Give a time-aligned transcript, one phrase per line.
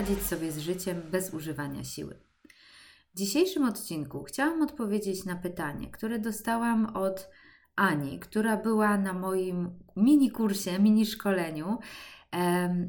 [0.00, 2.20] radzić sobie z życiem bez używania siły.
[3.14, 7.30] W dzisiejszym odcinku chciałam odpowiedzieć na pytanie, które dostałam od
[7.76, 11.78] Ani, która była na moim mini kursie, mini szkoleniu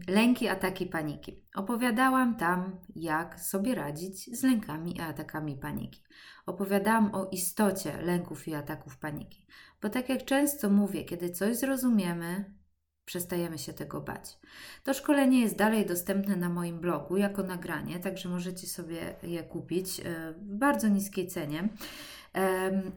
[0.07, 1.43] Lęki, ataki, paniki.
[1.55, 6.03] Opowiadałam tam, jak sobie radzić z lękami i atakami paniki.
[6.45, 9.47] Opowiadałam o istocie lęków i ataków paniki,
[9.81, 12.60] bo tak jak często mówię, kiedy coś zrozumiemy,
[13.05, 14.39] przestajemy się tego bać.
[14.83, 19.99] To szkolenie jest dalej dostępne na moim blogu jako nagranie, także możecie sobie je kupić
[19.99, 21.69] e, w bardzo niskiej cenie.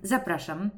[0.03, 0.71] Zapraszam.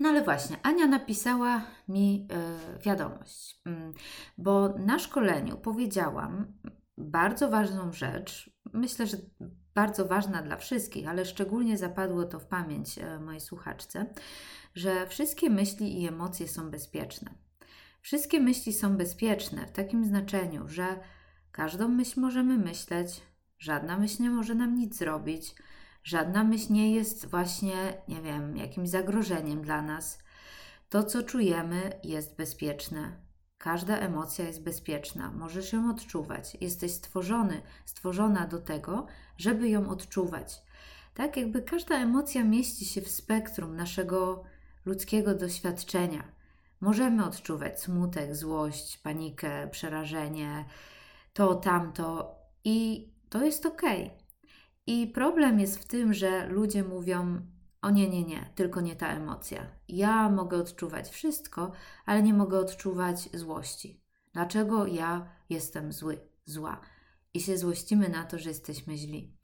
[0.00, 3.92] No ale właśnie, Ania napisała mi e, wiadomość, mm,
[4.38, 6.52] bo na szkoleniu powiedziałam
[6.98, 9.16] bardzo ważną rzecz, myślę, że
[9.74, 14.06] bardzo ważna dla wszystkich, ale szczególnie zapadło to w pamięć e, mojej słuchaczce,
[14.74, 17.34] że wszystkie myśli i emocje są bezpieczne.
[18.00, 21.00] Wszystkie myśli są bezpieczne w takim znaczeniu, że
[21.52, 23.22] każdą myśl możemy myśleć,
[23.58, 25.54] żadna myśl nie może nam nic zrobić,
[26.04, 30.18] żadna myśl nie jest właśnie, nie wiem, jakimś zagrożeniem dla nas.
[30.88, 33.20] To, co czujemy, jest bezpieczne.
[33.58, 36.56] Każda emocja jest bezpieczna, możesz ją odczuwać.
[36.60, 40.62] Jesteś stworzony, stworzona do tego, żeby ją odczuwać.
[41.14, 44.44] Tak, jakby każda emocja mieści się w spektrum naszego
[44.84, 46.39] ludzkiego doświadczenia.
[46.80, 50.64] Możemy odczuwać smutek, złość, panikę, przerażenie,
[51.32, 53.82] to, tamto i to jest ok.
[54.86, 57.46] I problem jest w tym, że ludzie mówią:
[57.82, 59.66] O nie, nie, nie, tylko nie ta emocja.
[59.88, 61.72] Ja mogę odczuwać wszystko,
[62.06, 64.02] ale nie mogę odczuwać złości.
[64.32, 66.80] Dlaczego ja jestem zły, zła?
[67.34, 69.36] I się złościmy na to, że jesteśmy źli.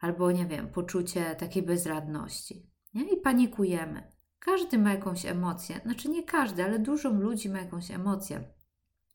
[0.00, 2.70] Albo nie wiem, poczucie takiej bezradności.
[2.94, 3.02] Nie?
[3.02, 4.13] I panikujemy.
[4.44, 8.44] Każdy ma jakąś emocję, znaczy nie każdy, ale dużo ludzi ma jakąś emocję,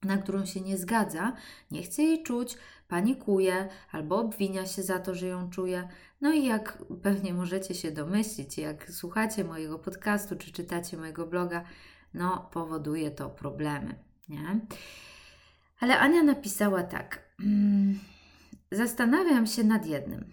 [0.03, 1.33] na którą się nie zgadza,
[1.71, 5.87] nie chce jej czuć, panikuje albo obwinia się za to, że ją czuje.
[6.21, 11.63] No i jak pewnie możecie się domyślić, jak słuchacie mojego podcastu czy czytacie mojego bloga,
[12.13, 13.95] no powoduje to problemy,
[14.29, 14.59] nie?
[15.79, 17.29] Ale Ania napisała tak.
[17.39, 17.99] Mm,
[18.71, 20.25] zastanawiam się nad jednym.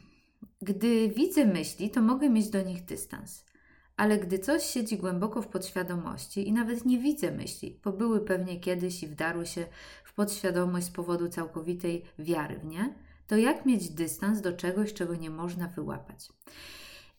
[0.62, 3.46] Gdy widzę myśli, to mogę mieć do nich dystans
[3.96, 8.60] ale gdy coś siedzi głęboko w podświadomości i nawet nie widzę myśli, bo były pewnie
[8.60, 9.66] kiedyś i wdarły się
[10.04, 12.94] w podświadomość z powodu całkowitej wiary w nie,
[13.26, 16.28] to jak mieć dystans do czegoś, czego nie można wyłapać?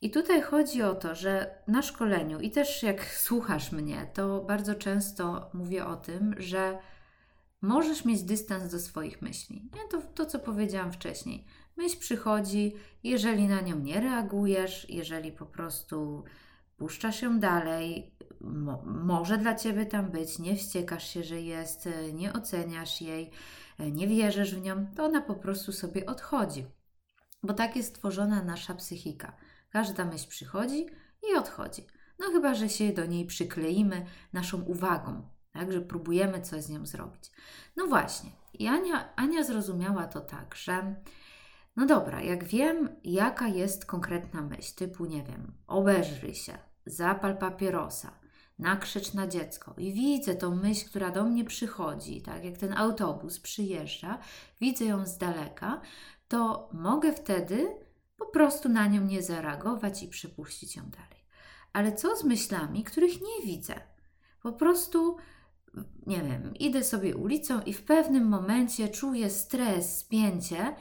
[0.02, 4.76] I tutaj chodzi o to, że na szkoleniu i też jak słuchasz mnie, to bardzo
[4.76, 6.80] często mówię o tym, że
[7.62, 9.70] możesz mieć dystans do swoich myśli.
[9.76, 9.82] Nie?
[9.92, 11.46] To, to, co powiedziałam wcześniej.
[11.78, 16.24] Myśl przychodzi, jeżeli na nią nie reagujesz, jeżeli po prostu
[16.78, 22.14] puszczasz ją dalej, mo może dla ciebie tam być, nie wściekasz się, że jest, e,
[22.14, 23.32] nie oceniasz jej,
[23.78, 26.66] e, nie wierzysz w nią, to ona po prostu sobie odchodzi.
[27.44, 29.38] Bo tak jest stworzona nasza psychika.
[29.70, 30.86] Każda myśl przychodzi
[31.32, 31.86] i odchodzi.
[32.20, 36.86] No chyba, że się do niej przykleimy naszą uwagą, tak, że próbujemy coś z nią
[36.86, 37.32] zrobić.
[37.76, 40.96] No właśnie, i Ania, Ania zrozumiała to tak, że
[41.76, 46.58] no dobra, jak wiem, jaka jest konkretna myśl, typu nie wiem, obeżrzyj się,
[46.88, 48.12] zapal papierosa,
[48.60, 53.40] nakrzycz na dziecko i widzę tą myśl, która do mnie przychodzi, tak jak ten autobus
[53.40, 54.20] przyjeżdża,
[54.62, 55.82] widzę ją z daleka,
[56.28, 57.76] to mogę wtedy
[58.18, 61.26] po prostu na nią nie zareagować i przypuścić ją dalej.
[61.74, 63.76] Ale co z myślami, których nie widzę?
[64.42, 65.18] Po prostu,
[66.08, 70.76] nie wiem, idę sobie ulicą i w pewnym momencie czuję stres, spięcie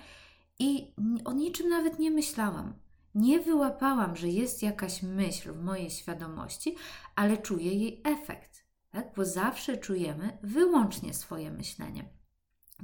[0.58, 0.94] i
[1.24, 2.74] o niczym nawet nie myślałam
[3.16, 6.76] nie wyłapałam, że jest jakaś myśl w mojej świadomości,
[7.14, 9.12] ale czuję jej efekt, tak?
[9.16, 12.08] bo zawsze czujemy wyłącznie swoje myślenie.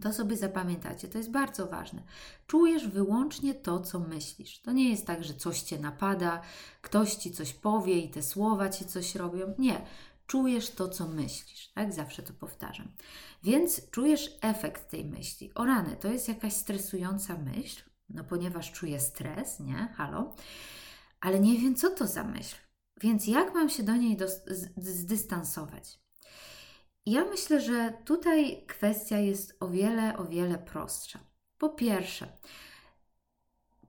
[0.03, 2.03] To sobie zapamiętacie, to jest bardzo ważne.
[2.47, 4.61] Czujesz wyłącznie to, co myślisz.
[4.61, 6.43] To nie jest tak, że coś cię napada,
[6.83, 9.55] ktoś ci coś powie i te słowa ci coś robią.
[9.59, 9.87] Nie.
[10.27, 11.93] Czujesz to, co myślisz, tak?
[11.93, 12.93] Zawsze to powtarzam.
[13.43, 15.55] Więc czujesz efekt tej myśli.
[15.55, 17.83] O rany, to jest jakaś stresująca myśl,
[18.15, 19.89] no ponieważ czuję stres, nie?
[19.97, 20.35] Halo.
[21.21, 22.57] Ale nie wiem, co to za myśl.
[23.01, 24.27] Więc jak mam się do niej do,
[24.77, 26.01] zdystansować?
[27.07, 31.19] Ja myślę, że tutaj kwestia jest o wiele, o wiele prostsza.
[31.59, 32.27] Po pierwsze,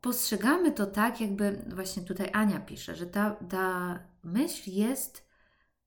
[0.01, 5.27] postrzegamy to tak, jakby właśnie tutaj Ania pisze, że ta, ta myśl jest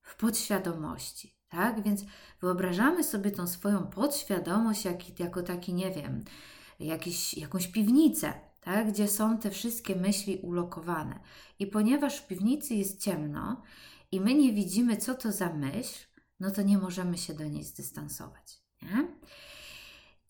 [0.02, 1.82] w podświadomości, tak?
[1.82, 2.04] Więc
[2.40, 6.24] wyobrażamy sobie tą swoją podświadomość jak, jako taki, nie wiem,
[6.80, 11.20] jakiś, jakąś piwnicę, tak, gdzie są te wszystkie myśli ulokowane.
[11.58, 13.62] I ponieważ w piwnicy jest ciemno
[14.12, 16.06] i my nie widzimy, co to za myśl,
[16.40, 18.62] no to nie możemy się do niej zdystansować.
[18.82, 19.08] Nie?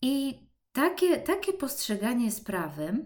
[0.01, 0.39] I
[0.71, 3.05] takie, takie postrzeganie sprawy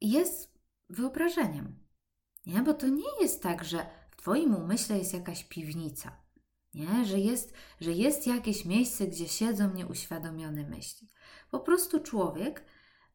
[0.00, 0.58] jest
[0.90, 1.78] wyobrażeniem.
[2.46, 2.62] Nie?
[2.62, 6.21] Bo to nie jest tak, że w Twoim umyśle jest jakaś piwnica,
[6.74, 7.04] nie?
[7.04, 11.08] Że, jest, że jest jakieś miejsce, gdzie siedzą nieuświadomione myśli.
[11.50, 12.64] Po prostu człowiek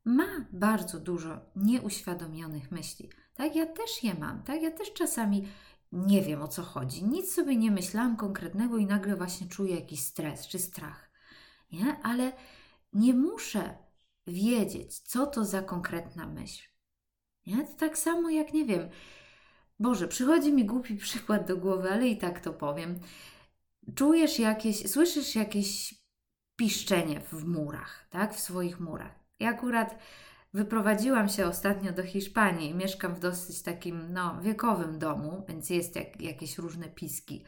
[0.06, 3.10] ma bardzo dużo nieuświadomionych myśli.
[3.34, 5.48] Tak, ja też je mam, tak, ja też czasami
[5.92, 10.00] nie wiem o co chodzi, nic sobie nie myślałam konkretnego i nagle właśnie czuję jakiś
[10.00, 11.12] stres czy strach,
[11.72, 12.00] nie?
[12.04, 12.32] Ale
[12.94, 13.78] nie muszę
[14.28, 16.70] wiedzieć, co to za konkretna myśl.
[17.46, 17.68] Nie?
[17.68, 18.90] To tak samo jak, nie wiem,
[19.80, 23.00] Boże, przychodzi mi głupi przykład do głowy, ale i tak to powiem.
[23.96, 25.96] Czujesz jakieś, słyszysz jakieś
[26.56, 28.36] piszczenie w murach, tak?
[28.36, 29.12] W swoich murach.
[29.40, 29.98] Ja akurat
[30.54, 32.76] wyprowadziłam się ostatnio do Hiszpanii.
[32.76, 37.44] Mieszkam w dosyć takim no, wiekowym domu, więc jest jak, jakieś różne piski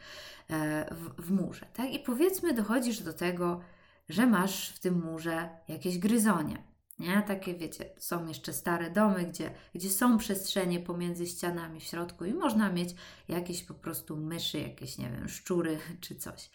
[0.49, 1.65] e, w, w murze.
[1.73, 1.93] Tak?
[1.93, 3.61] I powiedzmy, dochodzisz do tego,
[4.09, 6.68] że masz w tym murze jakieś gryzonie.
[6.99, 7.23] Nie?
[7.27, 12.33] Takie wiecie, są jeszcze stare domy, gdzie, gdzie są przestrzenie pomiędzy ścianami w środku i
[12.33, 12.89] można mieć
[13.27, 16.49] jakieś po prostu myszy, jakieś, nie wiem, szczury czy coś.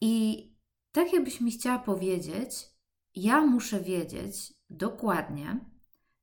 [0.00, 0.46] I
[0.92, 2.68] tak jakbyś mi chciała powiedzieć,
[3.14, 5.60] ja muszę wiedzieć dokładnie,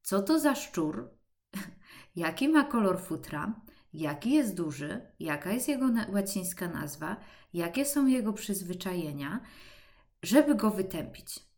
[0.01, 1.09] co to za szczur,
[2.15, 3.61] jaki ma kolor futra,
[3.93, 7.15] jaki jest duży, jaka jest jego łacińska nazwa,
[7.53, 9.39] jakie są jego przyzwyczajenia,
[10.23, 11.48] żeby go wytępić.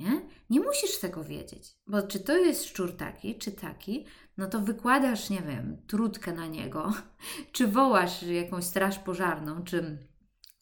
[0.00, 0.22] Nie?
[0.50, 4.06] nie musisz tego wiedzieć, bo czy to jest szczur taki, czy taki,
[4.36, 6.92] no to wykładasz, nie wiem, trutkę na niego,
[7.52, 9.98] czy wołasz jakąś straż pożarną, czy,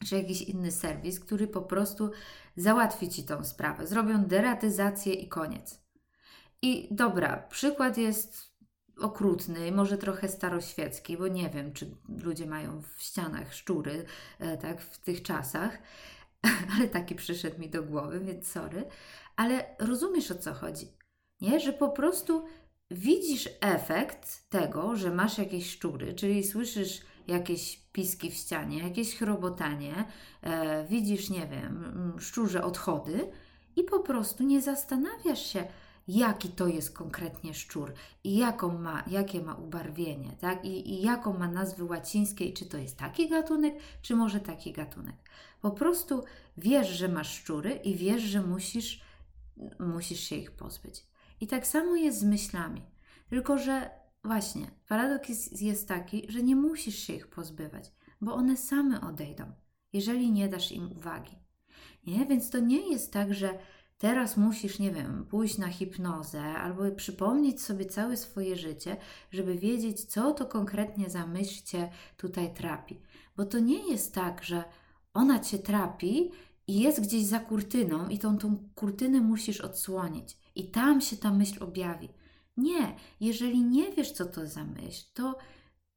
[0.05, 2.11] czy jakiś inny serwis, który po prostu
[2.55, 3.87] załatwi ci tą sprawę.
[3.87, 5.81] Zrobią deratyzację i koniec.
[6.61, 8.57] I dobra, przykład jest
[8.99, 14.05] okrutny, może trochę staroświecki, bo nie wiem, czy ludzie mają w ścianach szczury,
[14.39, 15.77] e, tak, w tych czasach,
[16.75, 18.85] ale taki przyszedł mi do głowy, więc sorry.
[19.37, 20.87] Ale rozumiesz o co chodzi,
[21.41, 21.59] nie?
[21.59, 22.45] Że po prostu
[22.91, 30.05] widzisz efekt tego, że masz jakieś szczury, czyli słyszysz jakieś piski w ścianie, jakieś chrobotanie,
[30.41, 33.31] e, widzisz, nie wiem, szczurze odchody
[33.75, 35.67] i po prostu nie zastanawiasz się,
[36.07, 37.93] jaki to jest konkretnie szczur
[38.23, 40.65] i jaką ma, jakie ma ubarwienie, tak?
[40.65, 44.71] I, I jaką ma nazwy łacińskie, i czy to jest taki gatunek, czy może taki
[44.71, 45.15] gatunek.
[45.61, 46.23] Po prostu
[46.57, 49.01] wiesz, że masz szczury i wiesz, że musisz,
[49.79, 51.05] musisz się ich pozbyć.
[51.41, 52.81] I tak samo jest z myślami.
[53.29, 53.89] Tylko, że
[54.23, 59.51] właśnie paradoks jest, jest taki, że nie musisz się ich pozbywać, bo one same odejdą,
[59.93, 61.35] jeżeli nie dasz im uwagi.
[62.07, 62.25] Nie?
[62.25, 63.59] Więc to nie jest tak, że
[63.97, 68.97] teraz musisz, nie wiem, pójść na hipnozę albo przypomnieć sobie całe swoje życie,
[69.31, 73.01] żeby wiedzieć, co to konkretnie za myśl cię tutaj trapi.
[73.37, 74.63] Bo to nie jest tak, że
[75.13, 76.31] ona cię trapi
[76.67, 81.31] i jest gdzieś za kurtyną i tą, tą kurtynę musisz odsłonić i tam się ta
[81.31, 82.09] myśl objawi.
[82.57, 85.37] Nie, jeżeli nie wiesz, co to za myśl, to,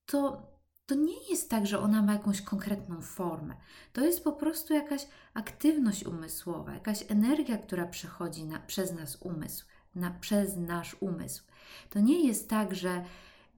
[0.06, 0.46] to,
[0.86, 3.54] to nie jest tak, że ona ma jakąś konkretną formę.
[3.92, 9.64] To jest po prostu jakaś aktywność umysłowa, jakaś energia, która przechodzi na, przez nas umysł,
[9.94, 11.42] na, przez nasz umysł.
[11.90, 13.04] To nie jest tak, że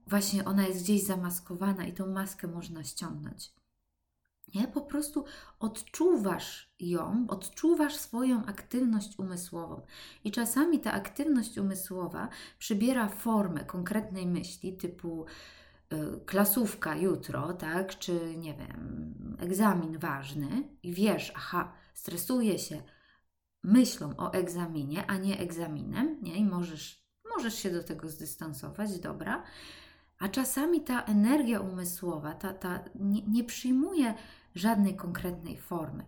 [0.07, 3.62] właśnie ona jest gdzieś zamaskowana i tą maskę można ściągnąć.
[4.55, 4.67] Nie?
[4.67, 5.25] Po prostu
[5.59, 9.81] odczuwasz ją, odczuwasz swoją aktywność umysłową.
[10.23, 15.25] I czasami ta aktywność umysłowa przybiera formę konkretnej myśli, typu
[15.93, 22.83] y, klasówka jutro, tak, czy nie wiem, egzamin ważny, i wiesz, aha, stresuję się
[23.63, 26.35] myślą o egzaminie, a nie egzaminem, nie?
[26.35, 29.43] I możesz, możesz się do tego zdystansować, dobra.
[30.23, 34.13] A czasami ta energia umysłowa, ta, ta nie, nie przyjmuje
[34.55, 36.05] żadnej konkretnej formy.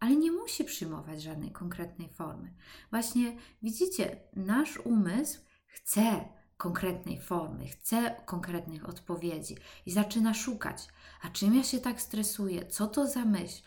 [0.00, 2.54] Ale nie musi przyjmować żadnej konkretnej formy.
[2.90, 9.56] Właśnie widzicie, nasz umysł chce konkretnej formy, chce konkretnych odpowiedzi
[9.86, 10.88] i zaczyna szukać.
[11.22, 12.66] A czym ja się tak stresuję?
[12.66, 13.62] Co to za myśl?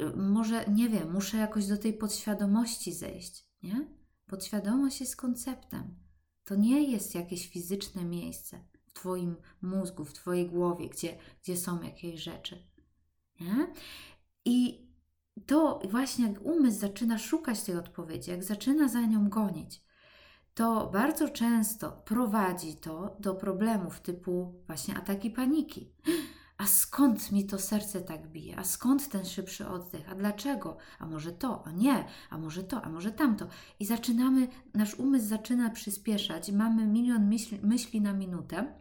[0.00, 3.88] Y, może, nie wiem, muszę jakoś do tej podświadomości zejść, nie?
[4.26, 5.94] Podświadomość jest konceptem.
[6.44, 11.82] To nie jest jakieś fizyczne miejsce w Twoim mózgu, w Twojej głowie, gdzie, gdzie są
[11.82, 12.66] jakieś rzeczy.
[13.40, 13.66] Nie?
[14.44, 14.86] I
[15.46, 19.82] to właśnie jak umysł zaczyna szukać tej odpowiedzi, jak zaczyna za nią gonić,
[20.54, 25.92] to bardzo często prowadzi to do problemów typu właśnie ataki paniki.
[26.60, 28.58] A skąd mi to serce tak bije?
[28.58, 30.12] A skąd ten szybszy oddech?
[30.12, 30.76] A dlaczego?
[30.98, 33.46] A może to, a nie, a może to, a może tamto.
[33.80, 38.80] I zaczynamy, nasz umysł zaczyna przyspieszać, mamy milion myśli, myśli na minutę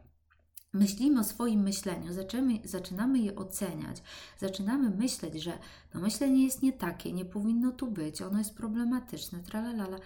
[0.74, 4.04] myślimy o swoim myśleniu, zaczynamy, zaczynamy je oceniać,
[4.38, 5.60] zaczynamy myśleć, że
[5.94, 9.98] no myślenie jest nie takie, nie powinno tu być, ono jest problematyczne, tralalala.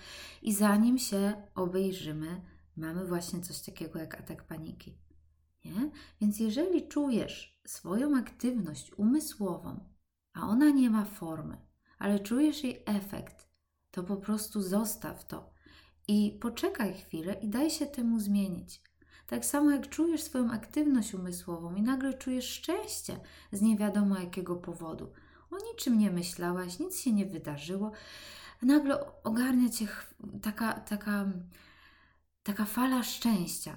[0.41, 2.41] I zanim się obejrzymy,
[2.77, 5.02] mamy właśnie coś takiego jak atak paniki.
[5.65, 5.91] Nie?
[6.21, 9.79] Więc jeżeli czujesz swoją aktywność umysłową,
[10.33, 11.57] a ona nie ma formy,
[11.99, 13.47] ale czujesz jej efekt,
[13.91, 15.53] to po prostu zostaw to
[16.07, 18.81] i poczekaj chwilę i daj się temu zmienić.
[19.27, 23.19] Tak samo jak czujesz swoją aktywność umysłową i nagle czujesz szczęście
[23.51, 25.11] z nie wiadomo jakiego powodu.
[25.51, 27.91] O niczym nie myślałaś, nic się nie wydarzyło.
[28.61, 29.87] Nagle ogarnia cię
[30.41, 31.25] taka, taka,
[32.43, 33.75] taka fala szczęścia.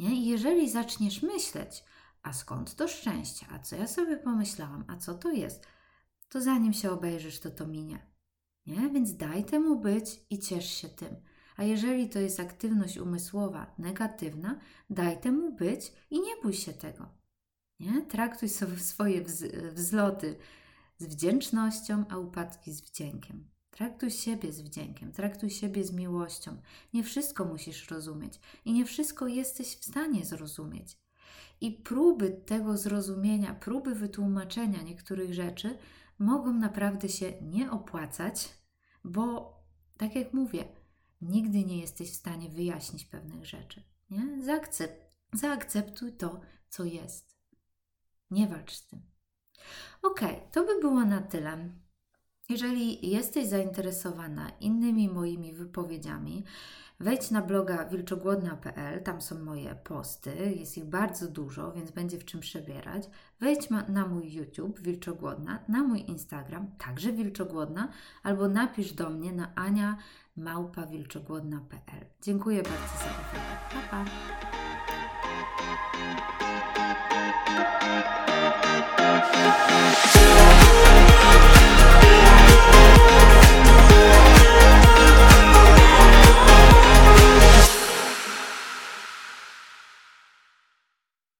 [0.00, 0.14] Nie?
[0.14, 1.84] I jeżeli zaczniesz myśleć,
[2.22, 5.66] a skąd to szczęście, a co ja sobie pomyślałam, a co to jest,
[6.28, 8.06] to zanim się obejrzysz, to to minie.
[8.66, 8.88] Nie?
[8.88, 11.16] Więc daj temu być i ciesz się tym.
[11.56, 17.08] A jeżeli to jest aktywność umysłowa negatywna, daj temu być i nie bój się tego.
[17.80, 18.02] Nie?
[18.02, 19.24] Traktuj sobie swoje
[19.72, 20.36] wzloty
[20.98, 23.50] z wdzięcznością, a upadki z wdziękiem.
[23.70, 26.56] Traktuj siebie z wdziękiem, traktuj siebie z miłością.
[26.94, 30.98] Nie wszystko musisz rozumieć i nie wszystko jesteś w stanie zrozumieć.
[31.60, 35.78] I próby tego zrozumienia, próby wytłumaczenia niektórych rzeczy
[36.18, 38.48] mogą naprawdę się nie opłacać,
[39.04, 39.54] bo
[39.96, 40.64] tak jak mówię,
[41.20, 43.82] nigdy nie jesteś w stanie wyjaśnić pewnych rzeczy.
[44.10, 44.44] Nie?
[44.44, 47.36] Zaakcept, zaakceptuj to, co jest.
[48.30, 49.02] Nie walcz z tym.
[50.02, 50.20] Ok,
[50.52, 51.70] to by było na tyle.
[52.50, 56.44] Jeżeli jesteś zainteresowana innymi moimi wypowiedziami,
[57.00, 62.24] wejdź na bloga wilczogłodna.pl, tam są moje posty, jest ich bardzo dużo, więc będzie w
[62.24, 63.02] czym przebierać.
[63.40, 67.88] Wejdź na mój YouTube Wilczogłodna, na mój Instagram, także Wilczogłodna,
[68.22, 72.06] albo napisz do mnie na aniamałpawilczogłodna.pl.
[72.22, 73.40] Dziękuję bardzo za uwagę.
[73.90, 74.04] Pa, pa.